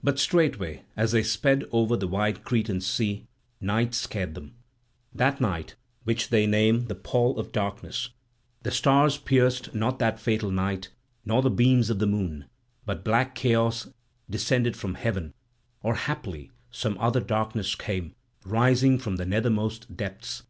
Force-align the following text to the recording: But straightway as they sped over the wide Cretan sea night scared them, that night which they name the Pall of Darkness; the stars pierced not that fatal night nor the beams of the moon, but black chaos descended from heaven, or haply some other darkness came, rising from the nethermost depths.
But 0.00 0.20
straightway 0.20 0.84
as 0.96 1.10
they 1.10 1.24
sped 1.24 1.64
over 1.72 1.96
the 1.96 2.06
wide 2.06 2.44
Cretan 2.44 2.80
sea 2.80 3.26
night 3.60 3.96
scared 3.96 4.36
them, 4.36 4.54
that 5.12 5.40
night 5.40 5.74
which 6.04 6.28
they 6.28 6.46
name 6.46 6.84
the 6.86 6.94
Pall 6.94 7.36
of 7.36 7.50
Darkness; 7.50 8.10
the 8.62 8.70
stars 8.70 9.16
pierced 9.18 9.74
not 9.74 9.98
that 9.98 10.20
fatal 10.20 10.52
night 10.52 10.90
nor 11.24 11.42
the 11.42 11.50
beams 11.50 11.90
of 11.90 11.98
the 11.98 12.06
moon, 12.06 12.44
but 12.84 13.02
black 13.02 13.34
chaos 13.34 13.88
descended 14.30 14.76
from 14.76 14.94
heaven, 14.94 15.34
or 15.82 15.96
haply 15.96 16.52
some 16.70 16.96
other 16.98 17.18
darkness 17.18 17.74
came, 17.74 18.14
rising 18.44 19.00
from 19.00 19.16
the 19.16 19.26
nethermost 19.26 19.96
depths. 19.96 20.44